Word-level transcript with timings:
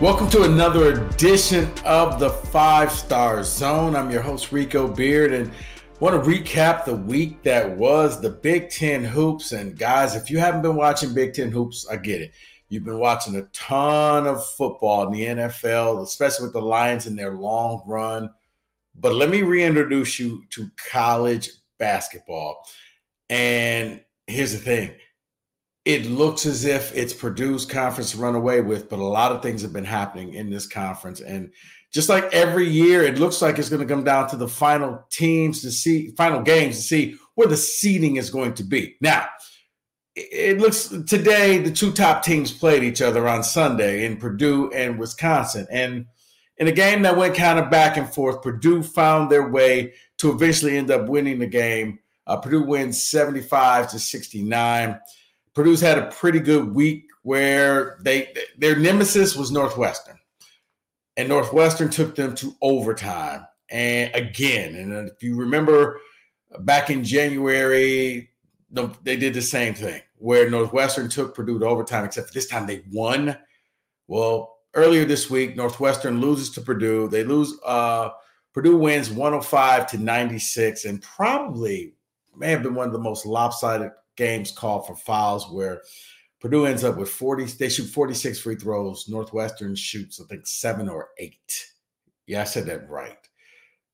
Welcome 0.00 0.30
to 0.30 0.44
another 0.44 0.92
edition 0.92 1.68
of 1.84 2.20
the 2.20 2.30
Five 2.30 2.92
Star 2.92 3.42
Zone. 3.42 3.96
I'm 3.96 4.12
your 4.12 4.22
host, 4.22 4.52
Rico 4.52 4.86
Beard, 4.86 5.32
and 5.32 5.50
want 5.98 6.14
to 6.14 6.30
recap 6.30 6.84
the 6.84 6.94
week 6.94 7.42
that 7.42 7.76
was 7.76 8.20
the 8.20 8.30
Big 8.30 8.70
Ten 8.70 9.02
Hoops. 9.02 9.50
And 9.50 9.76
guys, 9.76 10.14
if 10.14 10.30
you 10.30 10.38
haven't 10.38 10.62
been 10.62 10.76
watching 10.76 11.14
Big 11.14 11.34
Ten 11.34 11.50
Hoops, 11.50 11.88
I 11.90 11.96
get 11.96 12.22
it. 12.22 12.30
You've 12.68 12.84
been 12.84 13.00
watching 13.00 13.34
a 13.34 13.42
ton 13.52 14.28
of 14.28 14.46
football 14.50 15.08
in 15.08 15.12
the 15.12 15.24
NFL, 15.24 16.00
especially 16.04 16.44
with 16.44 16.52
the 16.52 16.62
Lions 16.62 17.08
in 17.08 17.16
their 17.16 17.32
long 17.32 17.82
run. 17.84 18.30
But 18.94 19.16
let 19.16 19.30
me 19.30 19.42
reintroduce 19.42 20.20
you 20.20 20.44
to 20.50 20.70
college 20.92 21.50
basketball. 21.80 22.64
And 23.30 24.00
here's 24.28 24.52
the 24.52 24.58
thing 24.58 24.92
it 25.88 26.04
looks 26.04 26.44
as 26.44 26.66
if 26.66 26.94
it's 26.94 27.14
Purdue's 27.14 27.64
conference 27.64 28.10
to 28.10 28.18
run 28.18 28.34
away 28.34 28.60
with, 28.60 28.90
but 28.90 28.98
a 28.98 29.02
lot 29.02 29.32
of 29.32 29.40
things 29.40 29.62
have 29.62 29.72
been 29.72 29.86
happening 29.86 30.34
in 30.34 30.50
this 30.50 30.66
conference. 30.66 31.22
And 31.22 31.50
just 31.94 32.10
like 32.10 32.24
every 32.24 32.68
year, 32.68 33.04
it 33.04 33.18
looks 33.18 33.40
like 33.40 33.58
it's 33.58 33.70
going 33.70 33.80
to 33.80 33.94
come 33.94 34.04
down 34.04 34.28
to 34.28 34.36
the 34.36 34.46
final 34.46 35.02
teams 35.10 35.62
to 35.62 35.70
see, 35.70 36.10
final 36.10 36.42
games 36.42 36.76
to 36.76 36.82
see 36.82 37.16
where 37.36 37.48
the 37.48 37.56
seeding 37.56 38.16
is 38.16 38.28
going 38.28 38.52
to 38.52 38.64
be. 38.64 38.96
Now, 39.00 39.28
it 40.14 40.58
looks 40.58 40.88
today 41.06 41.56
the 41.56 41.72
two 41.72 41.92
top 41.92 42.22
teams 42.22 42.52
played 42.52 42.84
each 42.84 43.00
other 43.00 43.26
on 43.26 43.42
Sunday 43.42 44.04
in 44.04 44.18
Purdue 44.18 44.70
and 44.72 44.98
Wisconsin. 44.98 45.66
And 45.70 46.04
in 46.58 46.68
a 46.68 46.72
game 46.72 47.00
that 47.00 47.16
went 47.16 47.34
kind 47.34 47.58
of 47.58 47.70
back 47.70 47.96
and 47.96 48.12
forth, 48.12 48.42
Purdue 48.42 48.82
found 48.82 49.30
their 49.30 49.48
way 49.48 49.94
to 50.18 50.32
eventually 50.32 50.76
end 50.76 50.90
up 50.90 51.08
winning 51.08 51.38
the 51.38 51.46
game. 51.46 52.00
Uh, 52.26 52.36
Purdue 52.36 52.64
wins 52.64 53.02
75 53.02 53.90
to 53.92 53.98
69. 53.98 55.00
Purdue's 55.58 55.80
had 55.80 55.98
a 55.98 56.06
pretty 56.12 56.38
good 56.38 56.72
week 56.72 57.10
where 57.22 57.98
they 58.02 58.32
their 58.58 58.76
nemesis 58.76 59.34
was 59.34 59.50
Northwestern, 59.50 60.16
and 61.16 61.28
Northwestern 61.28 61.90
took 61.90 62.14
them 62.14 62.36
to 62.36 62.54
overtime. 62.62 63.44
And 63.68 64.14
again, 64.14 64.76
and 64.76 65.08
if 65.08 65.20
you 65.20 65.34
remember 65.34 66.00
back 66.60 66.90
in 66.90 67.02
January, 67.02 68.30
they 69.02 69.16
did 69.16 69.34
the 69.34 69.42
same 69.42 69.74
thing 69.74 70.00
where 70.18 70.48
Northwestern 70.48 71.08
took 71.08 71.34
Purdue 71.34 71.58
to 71.58 71.66
overtime, 71.66 72.04
except 72.04 72.32
this 72.32 72.46
time 72.46 72.68
they 72.68 72.84
won. 72.92 73.36
Well, 74.06 74.58
earlier 74.74 75.04
this 75.04 75.28
week, 75.28 75.56
Northwestern 75.56 76.20
loses 76.20 76.50
to 76.50 76.60
Purdue. 76.60 77.08
They 77.08 77.24
lose. 77.24 77.58
Uh, 77.66 78.10
Purdue 78.54 78.78
wins 78.78 79.10
105 79.10 79.90
to 79.90 79.98
96, 79.98 80.84
and 80.84 81.02
probably 81.02 81.94
may 82.36 82.52
have 82.52 82.62
been 82.62 82.76
one 82.76 82.86
of 82.86 82.92
the 82.92 83.00
most 83.00 83.26
lopsided 83.26 83.90
games 84.18 84.50
called 84.50 84.86
for 84.86 84.96
fouls 84.96 85.50
where 85.50 85.80
Purdue 86.40 86.66
ends 86.66 86.84
up 86.84 86.98
with 86.98 87.08
40, 87.08 87.44
they 87.44 87.68
shoot 87.68 87.86
46 87.86 88.40
free 88.40 88.56
throws. 88.56 89.08
Northwestern 89.08 89.74
shoots, 89.74 90.20
I 90.20 90.24
think, 90.26 90.46
seven 90.46 90.88
or 90.88 91.08
eight. 91.18 91.66
Yeah, 92.26 92.42
I 92.42 92.44
said 92.44 92.66
that 92.66 92.88
right. 92.88 93.16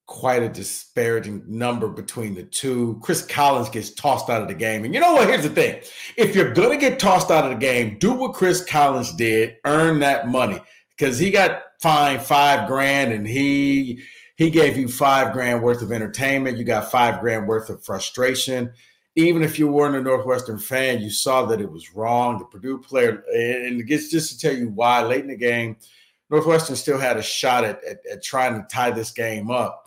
Quite 0.07 0.43
a 0.43 0.49
disparaging 0.51 1.45
number 1.47 1.89
between 1.89 2.35
the 2.35 2.43
two. 2.43 3.01
Chris 3.03 3.25
Collins 3.25 3.71
gets 3.71 3.95
tossed 3.95 4.29
out 4.29 4.43
of 4.43 4.49
the 4.49 4.55
game. 4.55 4.85
And 4.85 4.93
you 4.93 5.01
know 5.01 5.15
what? 5.15 5.29
Here's 5.29 5.45
the 5.45 5.49
thing 5.49 5.81
if 6.17 6.35
you're 6.35 6.53
going 6.53 6.71
to 6.71 6.77
get 6.77 6.99
tossed 6.99 7.31
out 7.31 7.45
of 7.45 7.51
the 7.51 7.57
game, 7.57 7.97
do 7.99 8.13
what 8.13 8.35
Chris 8.35 8.63
Collins 8.65 9.15
did, 9.15 9.55
earn 9.65 10.01
that 10.01 10.29
money 10.29 10.61
because 10.97 11.19
he 11.19 11.31
got 11.31 11.63
fined 11.81 12.23
five 12.23 12.67
grand 12.69 13.13
and 13.13 13.27
he 13.27 14.03
he 14.37 14.51
gave 14.51 14.77
you 14.77 14.89
five 14.89 15.33
grand 15.33 15.63
worth 15.63 15.83
of 15.83 15.93
entertainment 15.93 16.57
you 16.57 16.65
got 16.65 16.91
five 16.91 17.21
grand 17.21 17.47
worth 17.47 17.69
of 17.69 17.85
frustration 17.85 18.73
even 19.17 19.43
if 19.43 19.59
you 19.59 19.69
weren't 19.69 19.95
a 19.95 20.03
Northwestern 20.03 20.59
fan, 20.59 21.01
you 21.01 21.11
saw 21.11 21.45
that 21.47 21.61
it 21.61 21.71
was 21.71 21.95
wrong. 21.95 22.39
The 22.39 22.45
Purdue 22.47 22.79
player, 22.79 23.25
and 23.33 23.81
it 23.81 23.87
gets 23.87 24.11
just 24.11 24.33
to 24.33 24.39
tell 24.39 24.57
you 24.57 24.69
why, 24.69 25.03
late 25.03 25.21
in 25.21 25.29
the 25.29 25.37
game, 25.37 25.77
Northwestern 26.31 26.75
still 26.75 26.99
had 26.99 27.17
a 27.17 27.23
shot 27.23 27.65
at, 27.65 27.83
at, 27.85 28.01
at 28.11 28.23
trying 28.25 28.61
to 28.61 28.67
tie 28.69 28.91
this 28.91 29.13
game 29.13 29.51
up. 29.51 29.87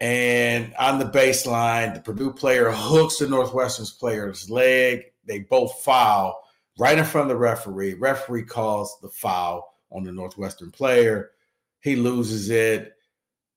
And 0.00 0.74
on 0.78 0.98
the 0.98 1.06
baseline, 1.06 1.94
the 1.94 2.00
Purdue 2.00 2.32
player 2.32 2.70
hooks 2.72 3.18
the 3.18 3.28
Northwestern's 3.28 3.92
player's 3.92 4.50
leg. 4.50 5.04
They 5.24 5.40
both 5.40 5.80
foul 5.82 6.42
right 6.78 6.98
in 6.98 7.04
front 7.04 7.30
of 7.30 7.36
the 7.36 7.40
referee. 7.40 7.94
Referee 7.94 8.44
calls 8.44 8.98
the 9.00 9.08
foul 9.08 9.78
on 9.90 10.02
the 10.02 10.12
Northwestern 10.12 10.72
player. 10.72 11.30
He 11.80 11.96
loses 11.96 12.50
it 12.50 12.94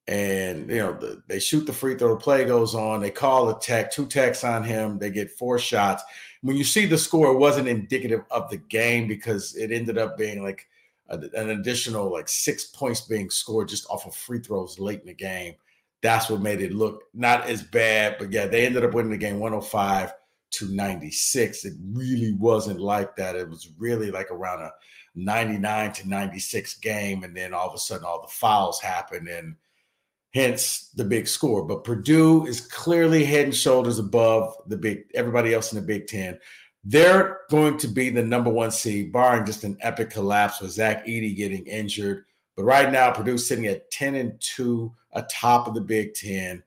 and 0.08 0.70
you 0.70 0.78
know 0.78 0.94
the, 0.94 1.24
they 1.28 1.40
shoot 1.40 1.66
the 1.66 1.74
free 1.74 1.96
throw. 1.96 2.16
Play 2.16 2.46
goes 2.46 2.76
on. 2.76 3.02
They 3.02 3.10
call 3.10 3.50
a 3.50 3.60
tech, 3.60 3.92
two 3.92 4.06
techs 4.06 4.44
on 4.44 4.64
him. 4.64 5.00
They 5.00 5.10
get 5.10 5.32
four 5.32 5.58
shots. 5.58 6.04
When 6.42 6.56
you 6.56 6.64
see 6.64 6.86
the 6.86 6.98
score, 6.98 7.32
it 7.32 7.40
wasn't 7.40 7.68
indicative 7.68 8.22
of 8.30 8.50
the 8.50 8.58
game 8.58 9.08
because 9.08 9.56
it 9.56 9.72
ended 9.72 9.98
up 9.98 10.18
being 10.18 10.44
like 10.44 10.68
a, 11.10 11.18
an 11.34 11.52
additional 11.52 12.12
like 12.12 12.30
six 12.30 12.66
points 12.66 13.02
being 13.02 13.30
scored 13.30 13.70
just 13.70 13.90
off 13.90 14.06
of 14.06 14.16
free 14.16 14.40
throws 14.40 14.78
late 14.78 15.02
in 15.02 15.08
the 15.08 15.14
game. 15.14 15.56
That's 16.02 16.30
what 16.30 16.42
made 16.42 16.62
it 16.62 16.74
look 16.74 17.04
not 17.16 17.48
as 17.48 17.64
bad. 17.64 18.18
But 18.20 18.32
yeah, 18.32 18.46
they 18.46 18.66
ended 18.66 18.86
up 18.86 18.94
winning 18.94 19.12
the 19.12 19.18
game 19.18 19.40
105 19.40 20.14
to 20.52 20.68
96. 20.68 21.66
It 21.66 21.74
really 21.92 22.34
wasn't 22.34 22.80
like 22.80 23.16
that. 23.16 23.36
It 23.36 23.50
was 23.50 23.72
really 23.80 24.12
like 24.12 24.30
around 24.30 24.62
a 24.62 24.72
99 25.16 25.94
to 25.94 26.08
96 26.08 26.76
game, 26.76 27.24
and 27.24 27.36
then 27.36 27.56
all 27.56 27.68
of 27.68 27.74
a 27.74 27.80
sudden 27.80 28.06
all 28.06 28.22
the 28.22 28.28
fouls 28.28 28.80
happened 28.80 29.28
and 29.28 29.56
hence 30.36 30.90
the 30.96 31.04
big 31.06 31.28
score. 31.28 31.64
But 31.64 31.86
Purdue 31.86 32.46
is 32.46 32.60
clearly 32.60 33.24
head 33.24 33.46
and 33.46 33.56
shoulders 33.56 33.98
above 33.98 34.54
the 34.68 34.78
big 34.78 35.06
everybody 35.16 35.54
else 35.54 35.72
in 35.72 35.80
the 35.80 35.86
Big 35.86 36.08
Ten. 36.08 36.38
They're 36.84 37.40
going 37.50 37.78
to 37.80 37.88
be 37.88 38.10
the 38.12 38.24
number 38.24 38.52
one 38.52 38.70
seed, 38.70 39.12
barring 39.12 39.46
just 39.46 39.64
an 39.64 39.78
epic 39.82 40.12
collapse 40.12 40.62
with 40.62 40.72
Zach 40.72 41.08
Edey 41.08 41.36
getting 41.36 41.66
injured. 41.66 42.26
But 42.56 42.66
right 42.66 42.92
now, 42.92 43.12
Purdue's 43.12 43.48
sitting 43.48 43.66
at 43.66 43.90
10 43.90 44.16
and 44.16 44.40
2 44.40 44.94
atop 45.14 45.68
of 45.68 45.74
the 45.74 45.82
Big 45.82 46.14
Ten. 46.14 46.62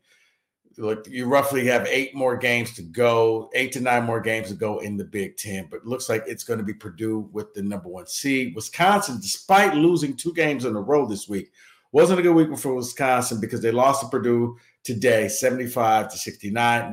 Look, 0.76 1.06
you 1.08 1.26
roughly 1.26 1.66
have 1.66 1.86
eight 1.86 2.14
more 2.14 2.36
games 2.36 2.74
to 2.74 2.82
go, 2.82 3.50
eight 3.54 3.72
to 3.72 3.80
nine 3.80 4.04
more 4.04 4.20
games 4.20 4.48
to 4.48 4.54
go 4.54 4.78
in 4.78 4.96
the 4.96 5.04
Big 5.04 5.36
Ten. 5.36 5.68
But 5.70 5.86
looks 5.86 6.08
like 6.08 6.24
it's 6.26 6.44
going 6.44 6.58
to 6.58 6.64
be 6.64 6.74
Purdue 6.74 7.28
with 7.32 7.52
the 7.52 7.62
number 7.62 7.88
one 7.88 8.06
seed. 8.06 8.54
Wisconsin, 8.54 9.18
despite 9.20 9.74
losing 9.74 10.16
two 10.16 10.32
games 10.32 10.64
in 10.64 10.74
a 10.74 10.80
row 10.80 11.06
this 11.06 11.28
week, 11.28 11.52
wasn't 11.92 12.20
a 12.20 12.22
good 12.22 12.34
week 12.34 12.56
for 12.58 12.74
Wisconsin 12.74 13.40
because 13.40 13.62
they 13.62 13.70
lost 13.70 14.02
to 14.02 14.08
Purdue 14.08 14.56
today, 14.84 15.28
75 15.28 16.10
to 16.10 16.18
69. 16.18 16.92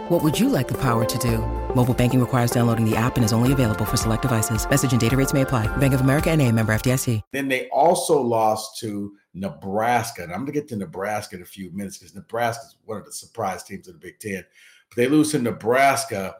What 0.11 0.23
would 0.23 0.37
you 0.37 0.49
like 0.49 0.67
the 0.67 0.77
power 0.77 1.05
to 1.05 1.17
do? 1.19 1.37
Mobile 1.73 1.93
banking 1.93 2.19
requires 2.19 2.51
downloading 2.51 2.83
the 2.83 2.97
app 2.97 3.15
and 3.15 3.23
is 3.23 3.31
only 3.31 3.53
available 3.53 3.85
for 3.85 3.95
select 3.95 4.23
devices. 4.23 4.69
Message 4.69 4.91
and 4.91 4.99
data 4.99 5.15
rates 5.15 5.31
may 5.31 5.43
apply. 5.43 5.73
Bank 5.77 5.93
of 5.93 6.01
America 6.01 6.29
and 6.29 6.41
a 6.41 6.51
member 6.51 6.73
FDIC. 6.73 7.21
Then 7.31 7.47
they 7.47 7.69
also 7.69 8.19
lost 8.19 8.77
to 8.79 9.13
Nebraska. 9.33 10.23
And 10.23 10.33
I'm 10.33 10.39
going 10.39 10.47
to 10.47 10.51
get 10.51 10.67
to 10.67 10.75
Nebraska 10.75 11.37
in 11.37 11.43
a 11.43 11.45
few 11.45 11.71
minutes 11.71 11.97
because 11.97 12.13
Nebraska 12.13 12.65
is 12.65 12.75
one 12.83 12.97
of 12.97 13.05
the 13.05 13.13
surprise 13.13 13.63
teams 13.63 13.87
of 13.87 13.93
the 13.93 14.01
Big 14.01 14.19
Ten. 14.19 14.43
But 14.89 14.97
they 14.97 15.07
lose 15.07 15.31
to 15.31 15.39
Nebraska 15.39 16.35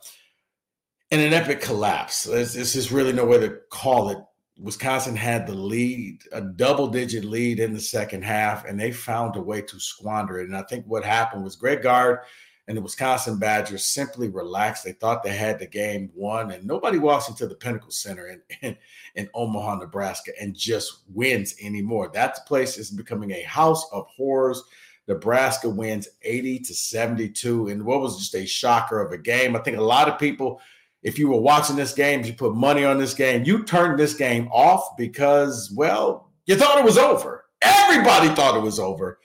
in 1.09 1.21
an 1.21 1.31
epic 1.31 1.61
collapse. 1.61 2.23
There's 2.23 2.53
just 2.53 2.91
really 2.91 3.13
no 3.13 3.23
way 3.23 3.39
to 3.39 3.55
call 3.69 4.09
it. 4.09 4.17
Wisconsin 4.57 5.15
had 5.15 5.47
the 5.47 5.55
lead, 5.55 6.23
a 6.33 6.41
double 6.41 6.87
digit 6.87 7.23
lead 7.23 7.61
in 7.61 7.73
the 7.73 7.79
second 7.79 8.25
half, 8.25 8.65
and 8.65 8.77
they 8.77 8.91
found 8.91 9.37
a 9.37 9.41
way 9.41 9.61
to 9.61 9.79
squander 9.79 10.39
it. 10.39 10.49
And 10.49 10.57
I 10.57 10.63
think 10.63 10.85
what 10.87 11.05
happened 11.05 11.45
was 11.45 11.55
Greg 11.55 11.83
Gard– 11.83 12.19
and 12.67 12.77
the 12.77 12.81
Wisconsin 12.81 13.37
Badgers 13.37 13.85
simply 13.85 14.29
relaxed. 14.29 14.83
They 14.83 14.93
thought 14.93 15.23
they 15.23 15.35
had 15.35 15.59
the 15.59 15.67
game 15.67 16.11
won, 16.13 16.51
and 16.51 16.65
nobody 16.65 16.97
walks 16.97 17.27
into 17.27 17.47
the 17.47 17.55
Pinnacle 17.55 17.91
Center 17.91 18.27
in, 18.27 18.41
in, 18.61 18.77
in 19.15 19.29
Omaha, 19.33 19.75
Nebraska, 19.75 20.31
and 20.39 20.55
just 20.55 20.99
wins 21.09 21.55
anymore. 21.61 22.09
That 22.13 22.45
place 22.47 22.77
is 22.77 22.91
becoming 22.91 23.31
a 23.31 23.43
house 23.43 23.85
of 23.91 24.05
horrors. 24.07 24.63
Nebraska 25.07 25.69
wins 25.69 26.07
80 26.21 26.59
to 26.59 26.73
72, 26.73 27.67
and 27.67 27.83
what 27.83 28.01
was 28.01 28.17
just 28.17 28.35
a 28.35 28.45
shocker 28.45 29.01
of 29.01 29.11
a 29.11 29.17
game. 29.17 29.55
I 29.55 29.59
think 29.59 29.77
a 29.77 29.81
lot 29.81 30.07
of 30.07 30.19
people, 30.19 30.61
if 31.03 31.17
you 31.17 31.27
were 31.29 31.41
watching 31.41 31.75
this 31.75 31.93
game, 31.93 32.23
you 32.23 32.33
put 32.33 32.53
money 32.53 32.85
on 32.85 32.99
this 32.99 33.13
game, 33.13 33.43
you 33.43 33.63
turned 33.63 33.99
this 33.99 34.13
game 34.13 34.47
off 34.51 34.95
because, 34.97 35.71
well, 35.75 36.31
you 36.45 36.55
thought 36.55 36.77
it 36.77 36.85
was 36.85 36.97
over. 36.97 37.45
Everybody 37.61 38.29
thought 38.29 38.55
it 38.55 38.63
was 38.63 38.79
over. 38.79 39.19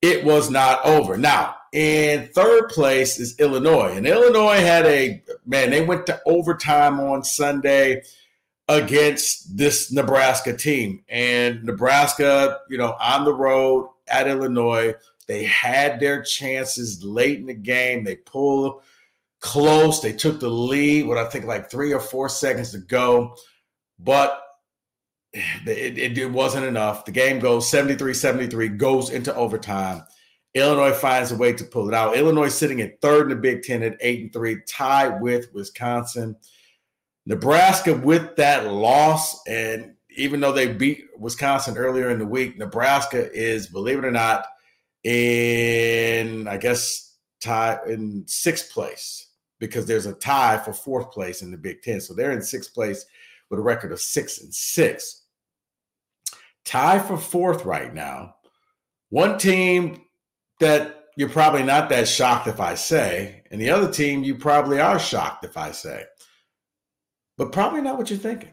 It 0.00 0.24
was 0.24 0.50
not 0.50 0.84
over. 0.84 1.16
Now, 1.16 1.56
in 1.72 2.28
third 2.28 2.68
place 2.68 3.18
is 3.18 3.38
Illinois. 3.40 3.96
And 3.96 4.06
Illinois 4.06 4.60
had 4.60 4.86
a 4.86 5.22
man, 5.46 5.70
they 5.70 5.84
went 5.84 6.06
to 6.06 6.20
overtime 6.26 7.00
on 7.00 7.24
Sunday 7.24 8.02
against 8.68 9.56
this 9.56 9.90
Nebraska 9.90 10.56
team. 10.56 11.02
And 11.08 11.64
Nebraska, 11.64 12.58
you 12.68 12.78
know, 12.78 12.96
on 13.00 13.24
the 13.24 13.34
road 13.34 13.88
at 14.06 14.28
Illinois, 14.28 14.94
they 15.26 15.44
had 15.44 15.98
their 15.98 16.22
chances 16.22 17.02
late 17.02 17.38
in 17.38 17.46
the 17.46 17.54
game. 17.54 18.04
They 18.04 18.16
pulled 18.16 18.82
close. 19.40 20.00
They 20.00 20.12
took 20.12 20.40
the 20.40 20.50
lead 20.50 21.06
with 21.06 21.18
I 21.18 21.24
think 21.24 21.46
like 21.46 21.70
three 21.70 21.92
or 21.92 22.00
four 22.00 22.28
seconds 22.28 22.72
to 22.72 22.78
go. 22.78 23.36
But 23.98 24.42
it, 25.32 25.98
it, 25.98 26.18
it 26.18 26.30
wasn't 26.30 26.66
enough. 26.66 27.04
The 27.06 27.12
game 27.12 27.38
goes 27.38 27.70
73 27.70 28.12
73, 28.12 28.68
goes 28.68 29.10
into 29.10 29.34
overtime. 29.34 30.02
Illinois 30.54 30.92
finds 30.92 31.32
a 31.32 31.36
way 31.36 31.52
to 31.52 31.64
pull 31.64 31.88
it 31.88 31.94
out. 31.94 32.16
Illinois 32.16 32.48
sitting 32.48 32.80
at 32.80 33.00
third 33.00 33.22
in 33.22 33.28
the 33.30 33.36
Big 33.36 33.62
Ten 33.62 33.82
at 33.82 33.96
eight 34.00 34.20
and 34.20 34.32
three, 34.32 34.58
tied 34.68 35.20
with 35.20 35.52
Wisconsin. 35.54 36.36
Nebraska 37.24 37.94
with 37.94 38.36
that 38.36 38.70
loss, 38.72 39.46
and 39.46 39.94
even 40.16 40.40
though 40.40 40.52
they 40.52 40.72
beat 40.72 41.04
Wisconsin 41.18 41.78
earlier 41.78 42.10
in 42.10 42.18
the 42.18 42.26
week, 42.26 42.58
Nebraska 42.58 43.32
is, 43.32 43.68
believe 43.68 43.98
it 43.98 44.04
or 44.04 44.10
not, 44.10 44.46
in 45.04 46.46
I 46.48 46.56
guess 46.58 47.16
tie 47.40 47.78
in 47.88 48.24
sixth 48.26 48.72
place 48.72 49.28
because 49.58 49.86
there's 49.86 50.06
a 50.06 50.14
tie 50.14 50.58
for 50.58 50.72
fourth 50.72 51.10
place 51.12 51.42
in 51.42 51.50
the 51.50 51.56
Big 51.56 51.82
Ten. 51.82 52.00
So 52.00 52.14
they're 52.14 52.32
in 52.32 52.42
sixth 52.42 52.74
place 52.74 53.06
with 53.48 53.58
a 53.58 53.62
record 53.62 53.92
of 53.92 54.00
six 54.00 54.40
and 54.42 54.52
six. 54.52 55.22
Tie 56.64 56.98
for 56.98 57.16
fourth 57.16 57.64
right 57.64 57.92
now. 57.92 58.36
One 59.10 59.38
team 59.38 60.02
that 60.62 61.04
you're 61.16 61.28
probably 61.28 61.62
not 61.62 61.88
that 61.90 62.08
shocked 62.08 62.48
if 62.48 62.58
I 62.58 62.74
say, 62.74 63.42
and 63.50 63.60
the 63.60 63.70
other 63.70 63.92
team 63.92 64.24
you 64.24 64.34
probably 64.34 64.80
are 64.80 64.98
shocked 64.98 65.44
if 65.44 65.56
I 65.56 65.72
say, 65.72 66.04
but 67.36 67.52
probably 67.52 67.82
not 67.82 67.98
what 67.98 68.10
you're 68.10 68.18
thinking. 68.18 68.52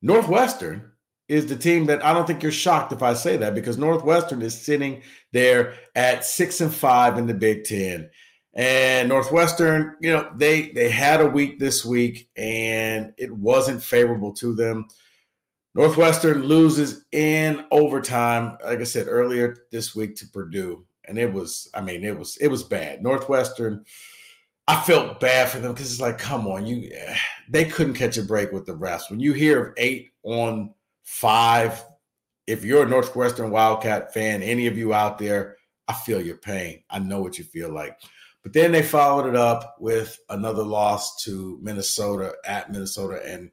Northwestern 0.00 0.92
is 1.28 1.46
the 1.46 1.56
team 1.56 1.86
that 1.86 2.04
I 2.04 2.12
don't 2.12 2.26
think 2.26 2.42
you're 2.42 2.52
shocked 2.52 2.92
if 2.92 3.02
I 3.02 3.14
say 3.14 3.36
that 3.38 3.54
because 3.54 3.78
Northwestern 3.78 4.42
is 4.42 4.60
sitting 4.60 5.02
there 5.32 5.74
at 5.94 6.24
six 6.24 6.60
and 6.60 6.72
five 6.72 7.18
in 7.18 7.26
the 7.26 7.34
Big 7.34 7.64
Ten. 7.64 8.10
And 8.52 9.08
Northwestern, 9.08 9.96
you 10.00 10.12
know, 10.12 10.30
they 10.36 10.70
they 10.72 10.90
had 10.90 11.20
a 11.20 11.26
week 11.26 11.58
this 11.58 11.84
week 11.84 12.28
and 12.36 13.12
it 13.16 13.32
wasn't 13.32 13.82
favorable 13.82 14.32
to 14.34 14.54
them. 14.54 14.86
Northwestern 15.74 16.44
loses 16.44 17.04
in 17.10 17.64
overtime, 17.72 18.56
like 18.64 18.80
I 18.80 18.84
said 18.84 19.08
earlier 19.08 19.56
this 19.72 19.94
week 19.94 20.14
to 20.16 20.28
Purdue. 20.28 20.86
And 21.06 21.18
it 21.18 21.32
was, 21.32 21.68
I 21.74 21.80
mean, 21.80 22.04
it 22.04 22.16
was, 22.16 22.36
it 22.38 22.48
was 22.48 22.62
bad. 22.62 23.02
Northwestern, 23.02 23.84
I 24.68 24.80
felt 24.80 25.20
bad 25.20 25.48
for 25.48 25.58
them 25.58 25.72
because 25.72 25.90
it's 25.90 26.00
like, 26.00 26.18
come 26.18 26.46
on, 26.46 26.64
you 26.64 26.90
they 27.48 27.64
couldn't 27.64 27.94
catch 27.94 28.16
a 28.16 28.22
break 28.22 28.52
with 28.52 28.66
the 28.66 28.72
refs. 28.72 29.10
When 29.10 29.20
you 29.20 29.32
hear 29.32 29.66
of 29.66 29.74
eight 29.76 30.12
on 30.22 30.72
five, 31.02 31.84
if 32.46 32.64
you're 32.64 32.84
a 32.84 32.88
Northwestern 32.88 33.50
Wildcat 33.50 34.14
fan, 34.14 34.42
any 34.42 34.66
of 34.66 34.78
you 34.78 34.94
out 34.94 35.18
there, 35.18 35.56
I 35.88 35.92
feel 35.92 36.20
your 36.20 36.36
pain. 36.36 36.82
I 36.88 36.98
know 37.00 37.20
what 37.20 37.36
you 37.36 37.44
feel 37.44 37.70
like. 37.70 37.98
But 38.42 38.52
then 38.52 38.72
they 38.72 38.82
followed 38.82 39.26
it 39.26 39.36
up 39.36 39.76
with 39.80 40.18
another 40.28 40.62
loss 40.62 41.22
to 41.24 41.58
Minnesota 41.62 42.34
at 42.46 42.70
Minnesota. 42.70 43.22
And 43.26 43.50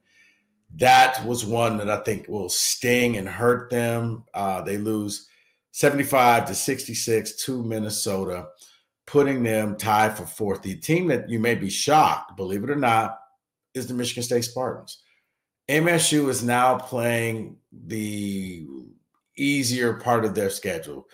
that 0.77 1.25
was 1.25 1.45
one 1.45 1.77
that 1.77 1.89
I 1.89 1.97
think 1.97 2.27
will 2.27 2.49
sting 2.49 3.17
and 3.17 3.27
hurt 3.27 3.69
them. 3.69 4.23
Uh, 4.33 4.61
they 4.61 4.77
lose 4.77 5.27
75 5.71 6.45
to 6.45 6.55
66 6.55 7.45
to 7.45 7.63
Minnesota, 7.63 8.47
putting 9.05 9.43
them 9.43 9.75
tied 9.75 10.17
for 10.17 10.25
fourth. 10.25 10.61
The 10.61 10.75
team 10.75 11.07
that 11.07 11.29
you 11.29 11.39
may 11.39 11.55
be 11.55 11.69
shocked, 11.69 12.37
believe 12.37 12.63
it 12.63 12.69
or 12.69 12.75
not, 12.75 13.19
is 13.73 13.87
the 13.87 13.93
Michigan 13.93 14.23
State 14.23 14.45
Spartans. 14.45 15.01
MSU 15.69 16.29
is 16.29 16.43
now 16.43 16.77
playing 16.77 17.57
the 17.71 18.67
easier 19.37 19.93
part 19.93 20.25
of 20.25 20.35
their 20.35 20.49
schedule, 20.49 21.07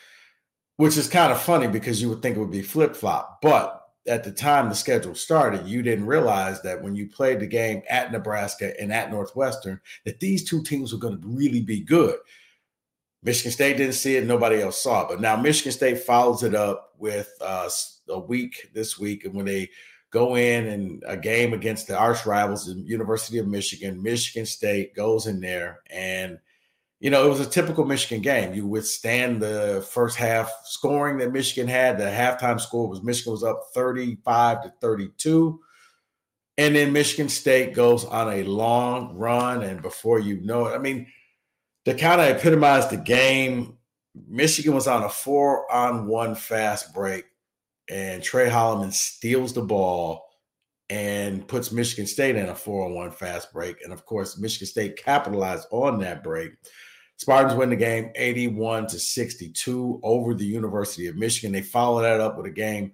which 0.78 0.98
is 0.98 1.08
kind 1.08 1.32
of 1.32 1.42
funny 1.42 1.68
because 1.68 2.02
you 2.02 2.10
would 2.10 2.22
think 2.22 2.36
it 2.38 2.40
would 2.40 2.52
be 2.52 2.64
flip 2.64 2.96
flop. 2.96 3.40
But 3.42 3.77
at 4.08 4.24
the 4.24 4.32
time 4.32 4.70
the 4.70 4.76
schedule 4.76 5.16
started, 5.16 5.68
you 5.68 5.82
didn't 5.82 6.06
realize 6.06 6.62
that 6.62 6.82
when 6.82 6.96
you 6.96 7.08
played 7.08 7.40
the 7.40 7.48
game 7.48 7.82
at 7.90 8.12
Nebraska 8.12 8.80
and 8.80 8.92
at 8.94 9.12
Northwestern, 9.12 9.80
that 10.06 10.20
these 10.20 10.44
two 10.44 10.64
teams 10.64 10.94
were 10.94 11.00
going 11.00 11.20
to 11.20 11.28
really 11.28 11.62
be 11.62 11.82
good. 11.82 12.18
Michigan 13.24 13.52
State 13.52 13.78
didn't 13.78 13.94
see 13.94 14.16
it, 14.16 14.26
nobody 14.26 14.62
else 14.62 14.82
saw 14.82 15.02
it. 15.02 15.10
But 15.10 15.22
now 15.22 15.36
Michigan 15.36 15.72
State 15.72 16.00
follows 16.00 16.44
it 16.44 16.56
up 16.56 16.94
with 16.98 17.30
uh, 17.42 17.70
a 18.10 18.20
week 18.20 18.70
this 18.74 18.98
week, 18.98 19.26
and 19.26 19.34
when 19.34 19.46
they 19.46 19.70
go 20.12 20.36
in 20.36 20.68
and 20.68 21.04
a 21.06 21.18
game 21.18 21.54
against 21.54 21.88
the 21.88 21.98
arch 21.98 22.26
rivals, 22.26 22.66
the 22.66 22.74
University 22.82 23.40
of 23.40 23.48
Michigan, 23.48 24.02
Michigan 24.02 24.46
State 24.46 24.96
goes 24.96 25.28
in 25.28 25.42
there 25.42 25.82
and 25.90 26.40
you 27.00 27.12
know, 27.12 27.26
it 27.26 27.30
was 27.30 27.40
a 27.40 27.50
typical 27.50 27.86
Michigan 27.86 28.22
game. 28.22 28.54
You 28.56 28.66
withstand 28.66 29.42
the 29.42 29.86
first 29.92 30.18
half 30.18 30.52
scoring 30.64 31.18
that 31.18 31.32
Michigan 31.32 31.68
had. 31.68 31.98
The 31.98 32.06
halftime 32.06 32.60
score 32.60 32.88
was 32.88 33.04
Michigan 33.04 33.34
was 33.34 33.44
up 33.44 33.68
35 33.74 34.64
to 34.64 34.74
32. 34.82 35.60
And 36.58 36.76
then 36.76 36.92
Michigan 36.92 37.30
State 37.30 37.76
goes 37.76 38.04
on 38.04 38.34
a 38.34 38.44
long 38.44 39.16
run. 39.16 39.62
And 39.62 39.82
before 39.82 40.20
you 40.20 40.42
know 40.42 40.66
it, 40.66 40.76
I 40.76 40.80
mean, 40.80 41.06
to 41.86 41.94
kind 41.94 42.20
of 42.20 42.28
epitomize 42.28 42.88
the 42.88 42.98
game, 42.98 43.78
Michigan 44.28 44.74
was 44.74 44.88
on 44.88 45.04
a 45.04 45.10
four 45.10 45.72
on 45.72 46.08
one 46.08 46.34
fast 46.34 46.96
break. 46.96 47.26
And 47.90 48.24
Tre 48.24 48.50
Holloman 48.50 48.92
steals 48.92 49.54
the 49.54 49.62
ball 49.62 50.27
and 50.90 51.48
puts 51.48 51.72
Michigan 51.72 52.08
State 52.08 52.36
in 52.36 52.50
a 52.50 52.56
four 52.56 52.86
on 52.86 52.94
one 52.94 53.12
fast 53.12 53.52
break. 53.52 53.84
And 53.84 53.92
of 53.92 54.06
course, 54.06 54.38
Michigan 54.38 54.68
State 54.68 54.98
capitalized 54.98 55.68
on 55.72 56.00
that 56.00 56.24
break 56.24 56.54
Spartans 57.18 57.56
win 57.56 57.72
the 57.72 57.76
game 57.76 58.12
81 58.16 58.88
to 58.88 59.00
62 59.00 60.00
over 60.04 60.36
the 60.36 60.46
University 60.46 61.08
of 61.08 61.16
Michigan. 61.16 61.52
They 61.52 61.64
follow 61.64 62.02
that 62.02 62.22
up 62.22 62.38
with 62.38 62.46
a 62.46 62.52
game 62.52 62.94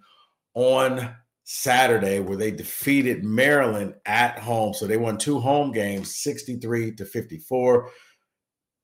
on 0.53 1.13
Saturday 1.43 2.21
where 2.21 2.37
they 2.37 2.51
defeated 2.51 3.25
Maryland 3.25 3.95
at 4.05 4.39
home. 4.39 4.73
So 4.73 4.87
they 4.87 4.95
won 4.95 5.17
two 5.17 5.39
home 5.41 5.73
games 5.73 6.15
63 6.15 6.93
to 6.95 7.05
54. 7.05 7.89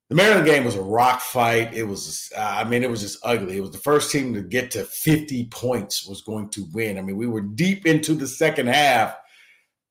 The 0.09 0.15
Maryland 0.15 0.47
game 0.47 0.65
was 0.65 0.75
a 0.75 0.81
rock 0.81 1.21
fight. 1.21 1.73
It 1.73 1.83
was, 1.83 2.31
I 2.35 2.63
mean, 2.63 2.83
it 2.83 2.89
was 2.89 3.01
just 3.01 3.19
ugly. 3.23 3.57
It 3.57 3.61
was 3.61 3.71
the 3.71 3.77
first 3.77 4.11
team 4.11 4.33
to 4.33 4.41
get 4.41 4.71
to 4.71 4.83
50 4.83 5.45
points 5.45 6.07
was 6.07 6.21
going 6.21 6.49
to 6.49 6.65
win. 6.73 6.97
I 6.97 7.01
mean, 7.01 7.15
we 7.15 7.27
were 7.27 7.41
deep 7.41 7.85
into 7.85 8.15
the 8.15 8.27
second 8.27 8.67
half 8.67 9.15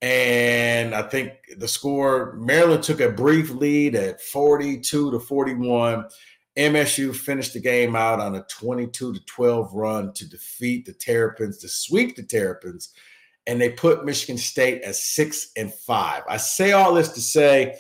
and 0.01 0.95
I 0.95 1.03
think 1.03 1.33
the 1.57 1.67
score, 1.67 2.35
Maryland 2.37 2.85
took 2.85 3.01
a 3.01 3.11
brief 3.11 3.51
lead 3.51 3.97
at 3.97 4.21
42 4.21 5.11
to 5.11 5.19
41. 5.19 6.07
MSU 6.57 7.15
finished 7.15 7.53
the 7.53 7.61
game 7.61 7.97
out 7.97 8.21
on 8.21 8.37
a 8.37 8.45
22 8.49 9.15
to 9.15 9.25
12 9.25 9.75
run 9.75 10.13
to 10.13 10.29
defeat 10.29 10.87
the 10.87 10.93
Terrapins, 10.93 11.59
to 11.59 11.69
sweep 11.69 12.17
the 12.17 12.23
Terrapins, 12.23 12.93
and 13.47 13.61
they 13.61 13.71
put 13.71 14.05
Michigan 14.05 14.39
State 14.39 14.83
at 14.83 14.95
six 14.95 15.51
and 15.57 15.73
five. 15.73 16.23
I 16.29 16.37
say 16.37 16.73
all 16.73 16.95
this 16.95 17.11
to 17.11 17.21
say, 17.21 17.77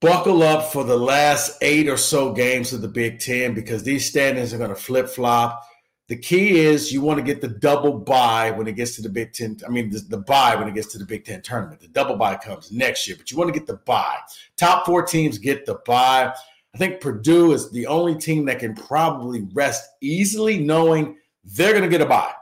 buckle 0.00 0.42
up 0.42 0.72
for 0.72 0.84
the 0.84 0.96
last 0.96 1.58
eight 1.62 1.88
or 1.88 1.96
so 1.96 2.32
games 2.32 2.72
of 2.72 2.80
the 2.80 2.88
Big 2.88 3.18
Ten 3.18 3.54
because 3.54 3.82
these 3.82 4.08
standings 4.08 4.52
are 4.52 4.58
going 4.58 4.70
to 4.70 4.76
flip 4.76 5.08
flop. 5.08 5.64
The 6.08 6.16
key 6.16 6.60
is 6.60 6.90
you 6.90 7.02
want 7.02 7.18
to 7.18 7.24
get 7.24 7.42
the 7.42 7.48
double 7.48 7.92
bye 7.92 8.50
when 8.50 8.66
it 8.66 8.76
gets 8.76 8.96
to 8.96 9.02
the 9.02 9.10
Big 9.10 9.32
Ten. 9.32 9.58
I 9.66 9.70
mean, 9.70 9.90
the, 9.90 9.98
the 9.98 10.18
bye 10.18 10.56
when 10.56 10.68
it 10.68 10.74
gets 10.74 10.92
to 10.92 10.98
the 10.98 11.04
Big 11.04 11.24
Ten 11.24 11.42
tournament. 11.42 11.80
The 11.80 11.88
double 11.88 12.16
bye 12.16 12.36
comes 12.36 12.72
next 12.72 13.06
year, 13.06 13.16
but 13.18 13.30
you 13.30 13.36
want 13.36 13.52
to 13.52 13.58
get 13.58 13.66
the 13.66 13.76
bye. 13.84 14.18
Top 14.56 14.86
four 14.86 15.02
teams 15.02 15.36
get 15.36 15.66
the 15.66 15.80
bye. 15.84 16.32
I 16.74 16.78
think 16.78 17.00
Purdue 17.00 17.52
is 17.52 17.70
the 17.70 17.86
only 17.86 18.14
team 18.14 18.44
that 18.46 18.60
can 18.60 18.74
probably 18.74 19.46
rest 19.52 19.88
easily, 20.00 20.58
knowing 20.58 21.16
they're 21.44 21.72
going 21.72 21.84
to 21.84 21.90
get 21.90 22.00
a 22.00 22.06
bye. 22.06 22.32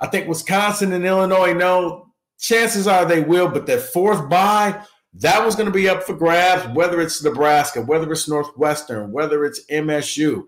I 0.00 0.06
think 0.06 0.28
Wisconsin 0.28 0.92
and 0.92 1.04
Illinois 1.04 1.52
know 1.52 2.10
chances 2.38 2.86
are 2.86 3.04
they 3.04 3.20
will, 3.20 3.48
but 3.48 3.66
that 3.66 3.80
fourth 3.80 4.30
bye, 4.30 4.82
that 5.14 5.44
was 5.44 5.56
going 5.56 5.66
to 5.66 5.72
be 5.72 5.88
up 5.88 6.04
for 6.04 6.14
grabs, 6.14 6.74
whether 6.74 7.00
it's 7.00 7.22
Nebraska, 7.22 7.82
whether 7.82 8.10
it's 8.12 8.28
Northwestern, 8.28 9.12
whether 9.12 9.44
it's 9.44 9.64
MSU. 9.66 10.44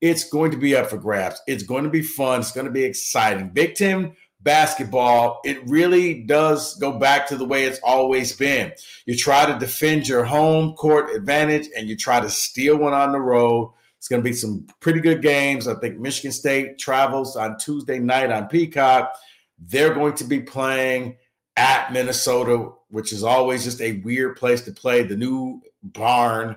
It's 0.00 0.28
going 0.28 0.52
to 0.52 0.56
be 0.56 0.76
up 0.76 0.90
for 0.90 0.96
grabs. 0.96 1.42
It's 1.46 1.64
going 1.64 1.84
to 1.84 1.90
be 1.90 2.02
fun. 2.02 2.40
It's 2.40 2.52
going 2.52 2.66
to 2.66 2.72
be 2.72 2.84
exciting. 2.84 3.50
Big 3.50 3.74
Ten 3.74 4.14
basketball, 4.40 5.40
it 5.44 5.58
really 5.68 6.22
does 6.22 6.76
go 6.76 6.98
back 6.98 7.26
to 7.28 7.36
the 7.36 7.44
way 7.44 7.64
it's 7.64 7.80
always 7.82 8.34
been. 8.34 8.72
You 9.06 9.16
try 9.16 9.46
to 9.46 9.58
defend 9.58 10.08
your 10.08 10.24
home 10.24 10.74
court 10.74 11.10
advantage 11.10 11.68
and 11.76 11.88
you 11.88 11.96
try 11.96 12.20
to 12.20 12.30
steal 12.30 12.76
one 12.76 12.92
on 12.92 13.12
the 13.12 13.20
road. 13.20 13.72
It's 13.98 14.08
going 14.08 14.22
to 14.22 14.28
be 14.28 14.34
some 14.34 14.66
pretty 14.80 15.00
good 15.00 15.22
games. 15.22 15.66
I 15.66 15.74
think 15.74 15.98
Michigan 15.98 16.30
State 16.30 16.78
travels 16.78 17.34
on 17.34 17.58
Tuesday 17.58 17.98
night 17.98 18.30
on 18.30 18.46
Peacock. 18.46 19.12
They're 19.58 19.92
going 19.92 20.14
to 20.14 20.24
be 20.24 20.40
playing 20.40 21.16
at 21.56 21.92
Minnesota, 21.92 22.70
which 22.90 23.12
is 23.12 23.22
always 23.22 23.64
just 23.64 23.80
a 23.80 24.00
weird 24.00 24.36
place 24.36 24.62
to 24.62 24.72
play. 24.72 25.02
The 25.02 25.16
new 25.16 25.60
barn 25.82 26.56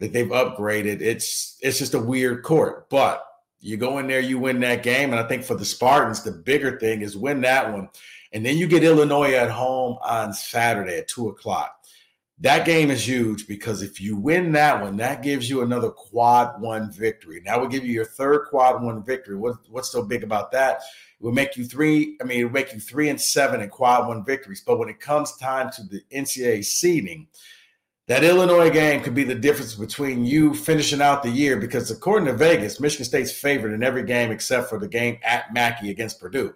that 0.00 0.12
they've 0.12 0.26
upgraded. 0.26 1.00
It's 1.00 1.56
it's 1.60 1.78
just 1.78 1.94
a 1.94 1.98
weird 1.98 2.42
court, 2.42 2.88
but 2.88 3.24
you 3.60 3.76
go 3.76 3.98
in 3.98 4.06
there, 4.06 4.20
you 4.20 4.38
win 4.38 4.60
that 4.60 4.82
game, 4.82 5.10
and 5.10 5.18
I 5.18 5.26
think 5.26 5.42
for 5.42 5.56
the 5.56 5.64
Spartans, 5.64 6.22
the 6.22 6.30
bigger 6.30 6.78
thing 6.78 7.02
is 7.02 7.16
win 7.16 7.40
that 7.40 7.72
one, 7.72 7.88
and 8.32 8.46
then 8.46 8.56
you 8.56 8.68
get 8.68 8.84
Illinois 8.84 9.34
at 9.34 9.50
home 9.50 9.98
on 10.02 10.32
Saturday 10.32 10.98
at 10.98 11.08
two 11.08 11.28
o'clock. 11.28 11.74
That 12.40 12.64
game 12.64 12.92
is 12.92 13.06
huge 13.06 13.48
because 13.48 13.82
if 13.82 14.00
you 14.00 14.16
win 14.16 14.52
that 14.52 14.80
one, 14.80 14.96
that 14.98 15.24
gives 15.24 15.50
you 15.50 15.62
another 15.62 15.90
quad 15.90 16.60
one 16.60 16.92
victory. 16.92 17.42
That 17.44 17.60
would 17.60 17.72
give 17.72 17.84
you 17.84 17.92
your 17.92 18.04
third 18.04 18.46
quad 18.48 18.80
one 18.80 19.02
victory. 19.02 19.34
What, 19.34 19.56
what's 19.68 19.90
so 19.90 20.04
big 20.04 20.22
about 20.22 20.52
that? 20.52 20.82
It 21.20 21.24
would 21.24 21.34
make 21.34 21.56
you 21.56 21.64
three. 21.64 22.16
I 22.20 22.24
mean, 22.24 22.40
it 22.40 22.44
would 22.44 22.52
make 22.52 22.72
you 22.72 22.80
three 22.80 23.08
and 23.08 23.20
seven 23.20 23.60
in 23.60 23.68
quad 23.68 24.06
one 24.06 24.24
victories. 24.24 24.62
But 24.64 24.78
when 24.78 24.88
it 24.88 25.00
comes 25.00 25.36
time 25.36 25.70
to 25.72 25.82
the 25.82 26.00
NCAA 26.12 26.64
seeding, 26.64 27.26
that 28.08 28.24
Illinois 28.24 28.70
game 28.70 29.02
could 29.02 29.14
be 29.14 29.24
the 29.24 29.34
difference 29.34 29.74
between 29.74 30.24
you 30.24 30.54
finishing 30.54 31.02
out 31.02 31.22
the 31.22 31.30
year 31.30 31.58
because 31.58 31.90
according 31.90 32.26
to 32.26 32.32
Vegas, 32.32 32.80
Michigan 32.80 33.04
State's 33.04 33.32
favored 33.32 33.74
in 33.74 33.82
every 33.82 34.02
game 34.02 34.30
except 34.30 34.70
for 34.70 34.78
the 34.78 34.88
game 34.88 35.18
at 35.22 35.52
Mackey 35.52 35.90
against 35.90 36.18
Purdue. 36.18 36.54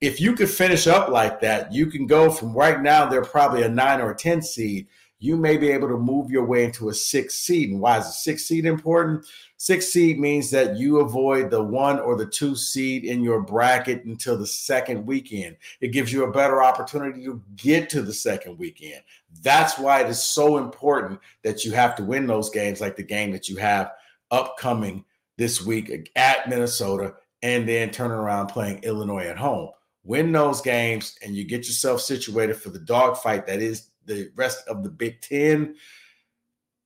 If 0.00 0.20
you 0.20 0.34
could 0.34 0.48
finish 0.50 0.86
up 0.86 1.08
like 1.08 1.40
that, 1.40 1.72
you 1.72 1.86
can 1.86 2.06
go 2.06 2.30
from 2.30 2.54
right 2.54 2.80
now, 2.80 3.06
they're 3.06 3.24
probably 3.24 3.62
a 3.62 3.68
nine 3.68 4.00
or 4.00 4.12
a 4.12 4.16
10 4.16 4.42
seed. 4.42 4.86
You 5.24 5.38
may 5.38 5.56
be 5.56 5.70
able 5.70 5.88
to 5.88 5.96
move 5.96 6.30
your 6.30 6.44
way 6.44 6.64
into 6.64 6.90
a 6.90 6.94
six 6.94 7.36
seed. 7.36 7.70
And 7.70 7.80
why 7.80 7.96
is 7.96 8.06
a 8.06 8.12
six 8.12 8.44
seed 8.44 8.66
important? 8.66 9.24
Six 9.56 9.88
seed 9.88 10.20
means 10.20 10.50
that 10.50 10.76
you 10.76 11.00
avoid 11.00 11.50
the 11.50 11.62
one 11.62 11.98
or 11.98 12.14
the 12.14 12.26
two 12.26 12.54
seed 12.54 13.04
in 13.04 13.22
your 13.22 13.40
bracket 13.40 14.04
until 14.04 14.36
the 14.36 14.46
second 14.46 15.06
weekend. 15.06 15.56
It 15.80 15.92
gives 15.92 16.12
you 16.12 16.24
a 16.24 16.30
better 16.30 16.62
opportunity 16.62 17.24
to 17.24 17.42
get 17.56 17.88
to 17.88 18.02
the 18.02 18.12
second 18.12 18.58
weekend. 18.58 19.02
That's 19.40 19.78
why 19.78 20.02
it 20.02 20.10
is 20.10 20.22
so 20.22 20.58
important 20.58 21.20
that 21.42 21.64
you 21.64 21.72
have 21.72 21.94
to 21.96 22.04
win 22.04 22.26
those 22.26 22.50
games, 22.50 22.82
like 22.82 22.96
the 22.96 23.02
game 23.02 23.30
that 23.30 23.48
you 23.48 23.56
have 23.56 23.92
upcoming 24.30 25.06
this 25.38 25.64
week 25.64 26.10
at 26.16 26.50
Minnesota, 26.50 27.14
and 27.40 27.66
then 27.66 27.90
turning 27.90 28.18
around 28.18 28.48
playing 28.48 28.82
Illinois 28.82 29.24
at 29.24 29.38
home. 29.38 29.70
Win 30.02 30.32
those 30.32 30.60
games, 30.60 31.16
and 31.24 31.34
you 31.34 31.44
get 31.44 31.64
yourself 31.64 32.02
situated 32.02 32.56
for 32.56 32.68
the 32.68 32.78
dogfight 32.78 33.46
that 33.46 33.62
is 33.62 33.86
the 34.06 34.30
rest 34.36 34.66
of 34.68 34.82
the 34.82 34.90
Big 34.90 35.20
Ten. 35.20 35.76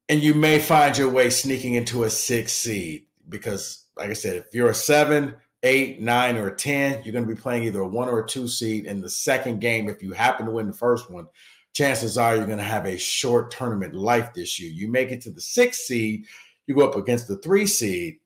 And 0.08 0.22
you 0.22 0.34
may 0.34 0.58
find 0.58 0.96
your 0.96 1.10
way 1.10 1.30
sneaking 1.30 1.74
into 1.74 2.04
a 2.04 2.10
six 2.10 2.52
seed 2.52 3.06
because, 3.28 3.84
like 3.96 4.10
I 4.10 4.14
said, 4.14 4.36
if 4.36 4.54
you're 4.54 4.70
a 4.70 4.74
seven, 4.74 5.34
eight, 5.62 6.00
nine, 6.00 6.36
or 6.36 6.50
10, 6.50 7.02
you're 7.02 7.12
going 7.12 7.26
to 7.26 7.34
be 7.34 7.40
playing 7.40 7.64
either 7.64 7.80
a 7.80 7.86
one 7.86 8.08
or 8.08 8.20
a 8.20 8.26
two 8.26 8.48
seed 8.48 8.86
in 8.86 9.00
the 9.00 9.10
second 9.10 9.60
game. 9.60 9.88
If 9.88 10.02
you 10.02 10.12
happen 10.12 10.46
to 10.46 10.52
win 10.52 10.66
the 10.66 10.72
first 10.72 11.10
one, 11.10 11.26
chances 11.74 12.16
are 12.16 12.36
you're 12.36 12.46
going 12.46 12.58
to 12.58 12.64
have 12.64 12.86
a 12.86 12.98
short 12.98 13.50
tournament 13.50 13.94
life 13.94 14.32
this 14.32 14.58
year. 14.58 14.70
You 14.70 14.88
make 14.90 15.10
it 15.10 15.20
to 15.22 15.30
the 15.30 15.40
six 15.40 15.86
seed, 15.86 16.26
you 16.66 16.74
go 16.74 16.88
up 16.88 16.96
against 16.96 17.28
the 17.28 17.36
three 17.38 17.66
seed. 17.66 18.18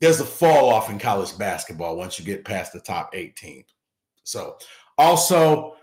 There's 0.00 0.20
a 0.20 0.24
fall 0.24 0.70
off 0.70 0.90
in 0.90 0.98
college 0.98 1.36
basketball 1.38 1.96
once 1.96 2.18
you 2.18 2.24
get 2.24 2.44
past 2.44 2.72
the 2.72 2.80
top 2.80 3.10
18. 3.14 3.64
So, 4.24 4.56
also, 4.98 5.76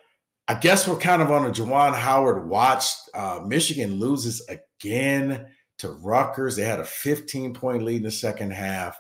I 0.50 0.56
guess 0.56 0.88
we're 0.88 0.98
kind 0.98 1.22
of 1.22 1.30
on 1.30 1.46
a 1.46 1.52
Juwan 1.52 1.94
Howard 1.94 2.50
watch. 2.50 2.86
Uh, 3.14 3.40
Michigan 3.46 4.00
loses 4.00 4.42
again 4.50 5.46
to 5.78 5.92
Rutgers. 5.92 6.56
They 6.56 6.64
had 6.64 6.80
a 6.80 6.86
15 6.86 7.54
point 7.54 7.84
lead 7.84 7.98
in 7.98 8.04
the 8.04 8.10
second 8.12 8.52
half. 8.52 9.00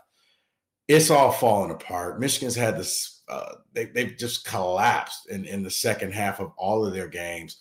It's 0.87 1.09
all 1.09 1.31
falling 1.31 1.71
apart. 1.71 2.19
Michigan's 2.19 2.55
had 2.55 2.77
this, 2.77 3.23
uh, 3.27 3.53
they, 3.73 3.85
they've 3.85 4.15
just 4.15 4.45
collapsed 4.45 5.27
in, 5.31 5.45
in 5.45 5.63
the 5.63 5.71
second 5.71 6.13
half 6.13 6.39
of 6.39 6.51
all 6.55 6.85
of 6.85 6.93
their 6.93 7.07
games. 7.07 7.57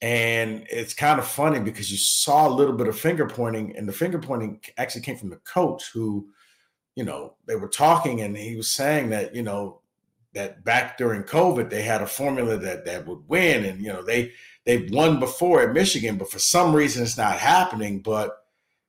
And 0.00 0.66
it's 0.70 0.94
kind 0.94 1.20
of 1.20 1.26
funny 1.26 1.60
because 1.60 1.92
you 1.92 1.98
saw 1.98 2.48
a 2.48 2.56
little 2.56 2.74
bit 2.74 2.88
of 2.88 2.98
finger 2.98 3.26
pointing, 3.26 3.76
and 3.76 3.86
the 3.86 3.92
finger 3.92 4.18
pointing 4.18 4.62
actually 4.78 5.02
came 5.02 5.18
from 5.18 5.28
the 5.28 5.40
coach 5.44 5.90
who, 5.92 6.30
you 6.96 7.04
know, 7.04 7.34
they 7.46 7.56
were 7.56 7.68
talking 7.68 8.22
and 8.22 8.34
he 8.34 8.56
was 8.56 8.70
saying 8.70 9.10
that, 9.10 9.34
you 9.34 9.42
know, 9.42 9.81
that 10.34 10.64
back 10.64 10.96
during 10.96 11.22
COVID, 11.24 11.70
they 11.70 11.82
had 11.82 12.02
a 12.02 12.06
formula 12.06 12.56
that 12.56 12.84
that 12.84 13.06
would 13.06 13.28
win. 13.28 13.64
And, 13.64 13.80
you 13.80 13.92
know, 13.92 14.02
they 14.02 14.32
they've 14.64 14.90
won 14.90 15.18
before 15.18 15.62
at 15.62 15.74
Michigan, 15.74 16.16
but 16.16 16.30
for 16.30 16.38
some 16.38 16.74
reason 16.74 17.02
it's 17.02 17.18
not 17.18 17.38
happening. 17.38 18.00
But, 18.00 18.36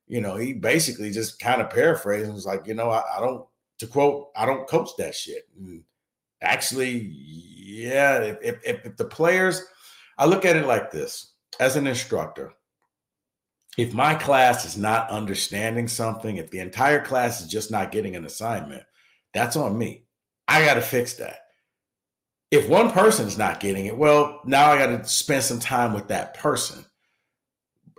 you 0.08 0.22
know, 0.22 0.36
he 0.38 0.54
basically 0.54 1.12
just 1.12 1.40
kind 1.40 1.62
of 1.62 1.70
paraphrased 1.70 2.26
and 2.26 2.34
was 2.34 2.46
like, 2.46 2.68
you 2.68 2.74
know, 2.74 2.90
I, 2.90 3.04
I 3.18 3.20
don't 3.20 3.46
to 3.80 3.88
quote, 3.88 4.30
I 4.36 4.46
don't 4.46 4.68
coach 4.68 4.90
that 4.98 5.16
shit. 5.16 5.48
And 5.58 5.84
actually, 6.42 7.12
yeah, 7.16 8.20
if, 8.20 8.60
if, 8.64 8.86
if 8.86 8.98
the 8.98 9.06
players 9.06 9.64
I 10.18 10.26
look 10.26 10.46
at 10.46 10.56
it 10.56 10.66
like 10.66 10.92
this 10.92 11.34
as 11.60 11.76
an 11.76 11.88
instructor. 11.88 12.54
If 13.78 13.94
my 13.94 14.14
class 14.14 14.66
is 14.66 14.78
not 14.78 15.10
understanding 15.10 15.88
something, 15.88 16.38
if 16.38 16.52
the 16.52 16.60
entire 16.60 17.04
class 17.04 17.42
is 17.42 17.48
just 17.48 17.72
not 17.72 17.92
getting 17.92 18.16
an 18.16 18.26
assignment, 18.26 18.84
that's 19.34 19.56
on 19.56 19.78
me. 19.78 20.04
I 20.48 20.66
got 20.66 20.76
to 20.76 20.82
fix 20.82 21.14
that. 21.16 21.40
If 22.52 22.70
one 22.70 22.92
person's 22.92 23.38
not 23.38 23.60
getting 23.60 23.88
it, 23.88 23.98
well, 23.98 24.42
now 24.46 24.72
I 24.72 24.78
got 24.78 24.88
to 24.88 25.10
spend 25.10 25.44
some 25.44 25.60
time 25.60 25.94
with 25.94 26.08
that 26.10 26.36
person. 26.36 26.86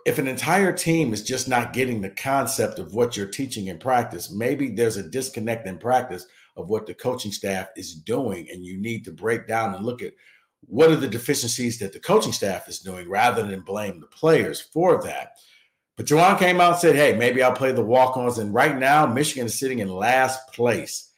If 0.07 0.19
an 0.19 0.29
entire 0.29 0.73
team 0.73 1.13
is 1.13 1.23
just 1.23 1.49
not 1.49 1.73
getting 1.73 2.01
the 2.01 2.11
concept 2.11 2.79
of 2.79 2.95
what 2.95 3.17
you're 3.17 3.27
teaching 3.27 3.69
in 3.69 3.79
practice, 3.79 4.31
maybe 4.31 4.69
there's 4.69 4.97
a 4.97 5.09
disconnect 5.09 5.67
in 5.67 5.79
practice 5.79 6.27
of 6.57 6.69
what 6.69 6.87
the 6.87 6.95
coaching 6.95 7.33
staff 7.33 7.69
is 7.77 7.95
doing, 7.95 8.49
and 8.53 8.65
you 8.65 8.77
need 8.77 9.05
to 9.07 9.11
break 9.11 9.49
down 9.49 9.75
and 9.75 9.85
look 9.85 10.03
at 10.03 10.13
what 10.67 10.91
are 10.91 10.97
the 10.97 11.09
deficiencies 11.09 11.79
that 11.79 11.93
the 11.93 12.01
coaching 12.01 12.33
staff 12.33 12.69
is 12.69 12.79
doing 12.79 13.09
rather 13.09 13.43
than 13.43 13.61
blame 13.61 13.99
the 13.99 14.07
players 14.07 14.61
for 14.61 15.03
that. 15.03 15.33
But 15.97 16.07
Juwan 16.07 16.39
came 16.39 16.61
out 16.61 16.73
and 16.73 16.81
said, 16.81 16.97
hey, 16.97 17.17
maybe 17.17 17.43
I'll 17.43 17.53
play 17.53 17.73
the 17.73 17.85
walk 17.85 18.17
ons. 18.17 18.39
And 18.39 18.53
right 18.53 18.77
now, 18.77 19.07
Michigan 19.07 19.47
is 19.47 19.59
sitting 19.59 19.79
in 19.79 19.89
last 19.89 20.53
place. 20.53 21.11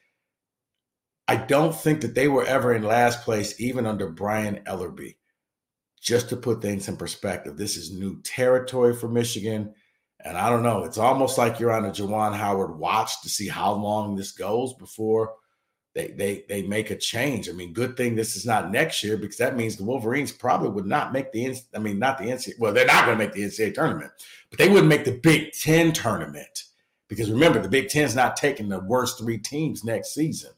I 1.29 1.37
don't 1.37 1.75
think 1.75 2.01
that 2.03 2.15
they 2.15 2.29
were 2.29 2.45
ever 2.45 2.75
in 2.75 2.83
last 2.83 3.23
place, 3.23 3.61
even 3.61 3.87
under 3.87 4.09
Brian 4.09 4.61
Ellerbe. 4.67 5.17
Just 6.01 6.29
to 6.29 6.37
put 6.37 6.63
things 6.63 6.89
in 6.89 6.97
perspective, 6.97 7.57
this 7.57 7.77
is 7.77 7.91
new 7.91 8.21
territory 8.23 8.95
for 8.95 9.09
Michigan. 9.09 9.75
And 10.25 10.37
I 10.39 10.51
don't 10.51 10.63
know. 10.63 10.85
It's 10.85 10.99
almost 10.99 11.37
like 11.37 11.59
you're 11.59 11.73
on 11.73 11.87
a 11.87 11.91
Juwan 11.91 12.35
Howard 12.35 12.79
watch 12.79 13.23
to 13.23 13.29
see 13.29 13.49
how 13.49 13.73
long 13.73 14.15
this 14.15 14.33
goes 14.33 14.75
before 14.75 15.35
they 15.97 16.09
they 16.09 16.45
they 16.49 16.63
make 16.63 16.91
a 16.91 16.97
change. 16.97 17.49
I 17.49 17.53
mean, 17.53 17.73
good 17.73 17.97
thing 17.97 18.15
this 18.15 18.37
is 18.37 18.45
not 18.45 18.71
next 18.71 19.03
year 19.03 19.17
because 19.17 19.39
that 19.39 19.57
means 19.57 19.77
the 19.77 19.85
Wolverines 19.85 20.31
probably 20.31 20.69
would 20.69 20.87
not 20.87 21.13
make 21.13 21.33
the 21.33 21.57
I 21.75 21.79
mean, 21.79 21.99
not 21.99 22.19
the 22.19 22.25
NCAA. 22.25 22.59
Well, 22.59 22.73
they're 22.73 22.87
not 22.87 23.07
going 23.07 23.19
to 23.19 23.25
make 23.25 23.33
the 23.33 23.45
NCAA 23.45 23.75
tournament, 23.75 24.13
but 24.51 24.59
they 24.59 24.69
wouldn't 24.69 24.89
make 24.89 25.07
the 25.07 25.19
Big 25.19 25.53
Ten 25.53 25.93
tournament 25.93 26.65
because 27.09 27.31
remember, 27.31 27.61
the 27.61 27.69
Big 27.69 27.89
Ten's 27.89 28.15
not 28.15 28.37
taking 28.37 28.69
the 28.69 28.81
worst 28.81 29.19
three 29.19 29.39
teams 29.39 29.85
next 29.85 30.13
season. 30.15 30.51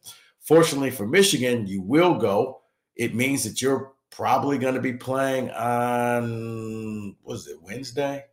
Fortunately 0.48 0.90
for 0.90 1.06
Michigan, 1.06 1.66
you 1.66 1.82
will 1.82 2.14
go. 2.14 2.62
It 2.96 3.14
means 3.14 3.44
that 3.44 3.60
you're 3.60 3.92
probably 4.10 4.56
going 4.56 4.76
to 4.76 4.80
be 4.80 4.94
playing 4.94 5.50
on 5.50 7.14
was 7.22 7.48
it 7.48 7.60
Wednesday? 7.60 8.24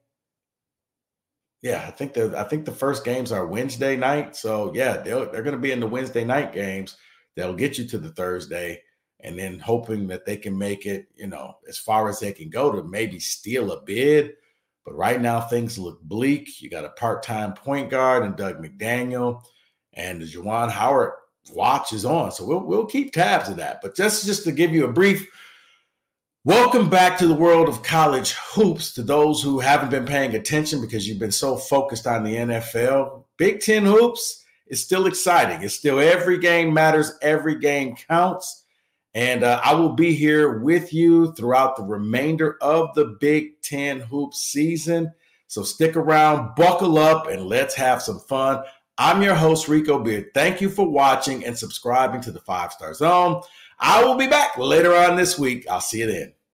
Yeah, 1.61 1.83
I 1.85 1.91
think 1.91 2.13
the 2.13 2.33
I 2.39 2.45
think 2.45 2.63
the 2.63 2.71
first 2.71 3.03
games 3.03 3.33
are 3.33 3.45
Wednesday 3.45 3.97
night. 3.97 4.37
So 4.37 4.71
yeah, 4.73 4.95
they're 4.95 5.25
they're 5.25 5.43
going 5.43 5.57
to 5.57 5.61
be 5.61 5.73
in 5.73 5.81
the 5.81 5.87
Wednesday 5.87 6.23
night 6.23 6.53
games. 6.53 6.95
They'll 7.35 7.53
get 7.53 7.77
you 7.77 7.85
to 7.85 7.97
the 7.97 8.13
Thursday, 8.13 8.81
and 9.19 9.37
then 9.37 9.59
hoping 9.59 10.07
that 10.07 10.25
they 10.25 10.37
can 10.37 10.57
make 10.57 10.85
it, 10.85 11.07
you 11.17 11.27
know, 11.27 11.57
as 11.67 11.77
far 11.77 12.07
as 12.07 12.21
they 12.21 12.31
can 12.31 12.49
go 12.49 12.71
to 12.71 12.81
maybe 12.81 13.19
steal 13.19 13.73
a 13.73 13.81
bid. 13.81 14.35
But 14.85 14.95
right 14.95 15.19
now 15.19 15.41
things 15.41 15.77
look 15.77 16.01
bleak. 16.03 16.61
You 16.61 16.69
got 16.69 16.85
a 16.85 16.91
part-time 16.91 17.55
point 17.55 17.89
guard 17.89 18.23
and 18.23 18.37
Dug 18.37 18.63
McDaniel, 18.63 19.41
and 19.91 20.21
Juwan 20.21 20.71
Howard 20.71 21.11
watch 21.51 21.93
is 21.93 22.05
on. 22.05 22.31
So 22.31 22.45
we'll 22.45 22.63
we'll 22.63 22.85
keep 22.85 23.13
tabs 23.13 23.49
of 23.49 23.57
that. 23.57 23.81
But 23.81 23.95
just 23.95 24.25
just 24.25 24.43
to 24.45 24.51
give 24.51 24.71
you 24.71 24.85
a 24.85 24.91
brief 24.91 25.27
Welcome 26.45 26.91
back 26.91 27.17
to 27.17 27.27
the 27.27 27.33
world 27.33 27.67
of 27.67 27.81
college 27.81 28.33
hoops. 28.33 28.93
To 28.93 29.01
those 29.01 29.41
who 29.41 29.59
haven't 29.59 29.89
been 29.89 30.05
paying 30.05 30.35
attention 30.35 30.79
because 30.79 31.07
you've 31.07 31.17
been 31.17 31.31
so 31.31 31.57
focused 31.57 32.05
on 32.05 32.23
the 32.23 32.35
NFL, 32.35 33.23
Big 33.37 33.61
Ten 33.61 33.83
hoops 33.83 34.45
is 34.67 34.79
still 34.79 35.07
exciting. 35.07 35.63
It's 35.63 35.73
still 35.73 35.99
every 35.99 36.37
game 36.37 36.71
matters, 36.71 37.13
every 37.23 37.57
game 37.57 37.95
counts. 37.95 38.65
And 39.15 39.43
uh, 39.43 39.59
I 39.63 39.73
will 39.73 39.93
be 39.93 40.13
here 40.13 40.59
with 40.59 40.93
you 40.93 41.33
throughout 41.33 41.77
the 41.77 41.83
remainder 41.83 42.57
of 42.61 42.93
the 42.93 43.17
Big 43.19 43.59
Ten 43.63 44.01
hoops 44.01 44.43
season. 44.43 45.11
So 45.47 45.63
stick 45.63 45.95
around, 45.95 46.53
buckle 46.53 46.99
up, 46.99 47.25
and 47.25 47.47
let's 47.47 47.73
have 47.73 48.03
some 48.03 48.19
fun. 48.19 48.63
I'm 48.97 49.21
your 49.21 49.35
host, 49.35 49.67
Rico 49.67 49.99
Beard. 49.99 50.33
Thank 50.33 50.61
you 50.61 50.69
for 50.69 50.87
watching 50.87 51.45
and 51.45 51.57
subscribing 51.57 52.21
to 52.21 52.31
the 52.31 52.39
Five 52.39 52.71
Star 52.71 52.93
Zone. 52.93 53.41
I 53.77 54.03
will 54.03 54.15
be 54.15 54.27
back 54.27 54.57
later 54.57 54.95
on 54.95 55.17
this 55.17 55.37
week. 55.37 55.67
I'll 55.69 55.81
see 55.81 55.99
you 55.99 56.07
then. 56.07 56.33